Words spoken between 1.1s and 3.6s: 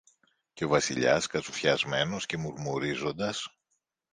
κατσουφιασμένος και μουρμουρίζοντας